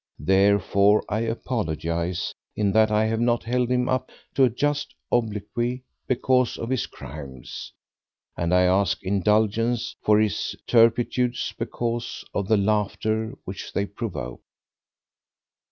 Therefore, 0.17 1.03
I 1.07 1.19
apologize 1.19 2.33
in 2.55 2.71
that 2.71 2.89
I 2.89 3.05
have 3.05 3.19
not 3.19 3.43
held 3.43 3.69
him 3.69 3.87
up 3.87 4.09
to 4.33 4.43
a 4.45 4.49
just 4.49 4.95
obloquy 5.11 5.83
because 6.07 6.57
of 6.57 6.71
his 6.71 6.87
crimes, 6.87 7.71
and 8.35 8.51
I 8.51 8.63
ask 8.63 9.03
indulgence 9.03 9.95
for 10.01 10.19
his 10.19 10.55
turpitudes 10.65 11.53
because 11.55 12.25
of 12.33 12.47
the 12.47 12.57
laughter 12.57 13.35
which 13.45 13.73
they 13.73 13.85
provoke. 13.85 14.41